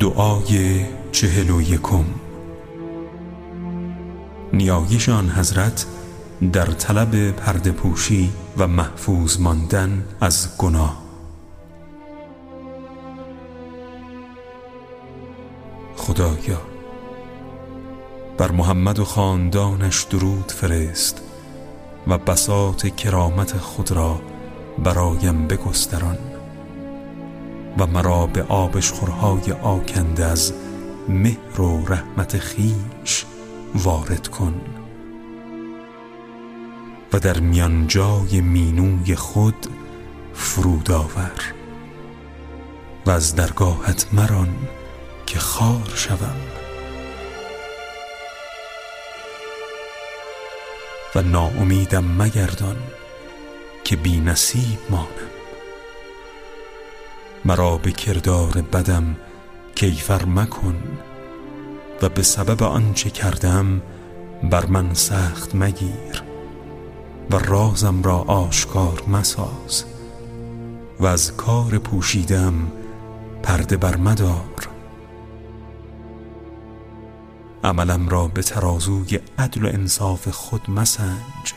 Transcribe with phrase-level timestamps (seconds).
[0.00, 2.04] دعای چهل و یکم.
[4.52, 5.86] نیایش آن حضرت
[6.52, 11.02] در طلب پرده پوشی و محفوظ ماندن از گناه.
[15.96, 16.60] خدایا
[18.38, 21.22] بر محمد و خاندانش درود فرست
[22.06, 24.20] و بساط کرامت خود را
[24.78, 26.29] برایم بگستران.
[27.78, 30.52] و مرا به آبشخورهای آکنده از
[31.08, 33.24] مهر و رحمت خیش
[33.74, 34.60] وارد کن.
[37.12, 39.66] و در میان جای مینوی خود
[40.34, 41.54] فرود آور
[43.06, 44.54] و از درگاهت مران
[45.26, 46.36] که خار شوم.
[51.14, 52.76] و ناامیدم مگردان
[53.84, 55.39] که بی نصیب مانم.
[57.50, 59.16] مرا به کردار بدم
[59.74, 60.76] کیفر مکن
[62.02, 63.82] و به سبب آنچه کردم
[64.50, 66.22] بر من سخت مگیر
[67.30, 69.84] و رازم را آشکار مساز
[71.00, 72.72] و از کار پوشیدم
[73.42, 74.68] پرده بر مدار.
[77.64, 81.54] عملم را به ترازوی عدل و انصاف خود مسنج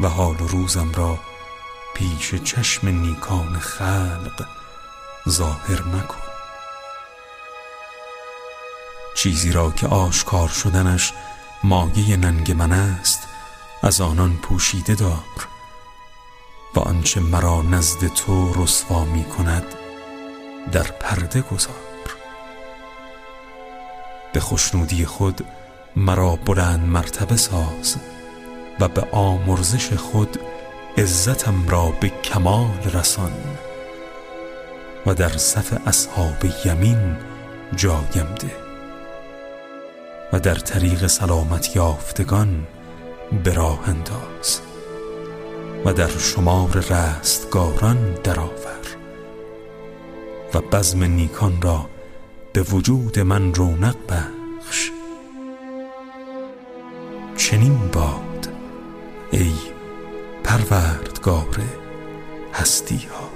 [0.00, 1.18] و حال روزم را
[1.94, 4.46] پیش چشم نیکان خلق
[5.28, 6.26] ظاهر مکن.
[9.16, 11.12] چیزی را که آشکار شدنش
[11.64, 13.28] مایه ننگ من است
[13.82, 15.48] از آنان پوشیده دار.
[16.74, 19.74] و آنچه مرا نزد تو رسوا می کند
[20.72, 21.74] در پرده گذار.
[24.32, 25.46] به خوشنودی خود
[25.96, 27.96] مرا بلند مرتبه ساز
[28.80, 30.40] و به آمرزش خود
[30.98, 33.32] عزتم را به کمال رسان.
[35.06, 37.16] و در صف اصحاب یمین
[37.76, 38.56] جایم ده.
[40.32, 42.66] و در طریق سلامت یافتگان
[43.44, 44.60] به راه انداز.
[45.84, 48.86] و در شمار رستگاران درآور.
[50.54, 51.86] و بزم نیکان را
[52.52, 54.90] به وجود من رونق بخش.
[57.36, 58.48] چنین باد
[59.30, 59.52] ای
[60.44, 61.62] پروردگار
[62.54, 63.35] هستی ها.